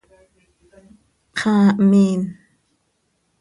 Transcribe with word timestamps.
¡Xaa 1.39 1.69
mhiin! 1.89 2.21